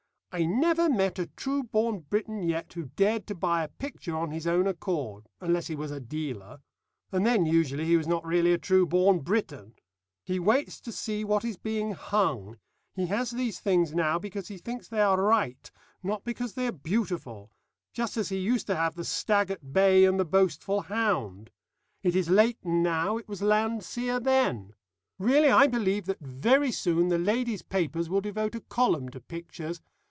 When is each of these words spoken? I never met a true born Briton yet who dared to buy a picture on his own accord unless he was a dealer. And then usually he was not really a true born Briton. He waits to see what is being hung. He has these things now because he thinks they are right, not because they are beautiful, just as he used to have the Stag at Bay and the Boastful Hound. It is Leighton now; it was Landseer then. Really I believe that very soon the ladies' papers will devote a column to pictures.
I 0.33 0.45
never 0.45 0.89
met 0.89 1.19
a 1.19 1.27
true 1.27 1.61
born 1.61 2.05
Briton 2.09 2.41
yet 2.41 2.71
who 2.71 2.85
dared 2.85 3.27
to 3.27 3.35
buy 3.35 3.65
a 3.65 3.67
picture 3.67 4.15
on 4.15 4.31
his 4.31 4.47
own 4.47 4.65
accord 4.65 5.27
unless 5.41 5.67
he 5.67 5.75
was 5.75 5.91
a 5.91 5.99
dealer. 5.99 6.61
And 7.11 7.25
then 7.25 7.45
usually 7.45 7.83
he 7.83 7.97
was 7.97 8.07
not 8.07 8.25
really 8.25 8.53
a 8.53 8.57
true 8.57 8.85
born 8.85 9.19
Briton. 9.19 9.75
He 10.23 10.39
waits 10.39 10.79
to 10.79 10.93
see 10.93 11.25
what 11.25 11.43
is 11.43 11.57
being 11.57 11.91
hung. 11.91 12.59
He 12.95 13.07
has 13.07 13.31
these 13.31 13.59
things 13.59 13.93
now 13.93 14.19
because 14.19 14.47
he 14.47 14.57
thinks 14.57 14.87
they 14.87 15.01
are 15.01 15.21
right, 15.21 15.69
not 16.01 16.23
because 16.23 16.53
they 16.53 16.65
are 16.67 16.71
beautiful, 16.71 17.51
just 17.91 18.15
as 18.15 18.29
he 18.29 18.37
used 18.37 18.67
to 18.67 18.75
have 18.77 18.95
the 18.95 19.03
Stag 19.03 19.51
at 19.51 19.73
Bay 19.73 20.05
and 20.05 20.17
the 20.17 20.23
Boastful 20.23 20.83
Hound. 20.83 21.51
It 22.03 22.15
is 22.15 22.29
Leighton 22.29 22.81
now; 22.81 23.17
it 23.17 23.27
was 23.27 23.41
Landseer 23.41 24.21
then. 24.21 24.75
Really 25.19 25.49
I 25.51 25.67
believe 25.67 26.05
that 26.05 26.21
very 26.21 26.71
soon 26.71 27.09
the 27.09 27.17
ladies' 27.19 27.63
papers 27.63 28.09
will 28.09 28.21
devote 28.21 28.55
a 28.55 28.61
column 28.61 29.09
to 29.09 29.19
pictures. 29.19 29.81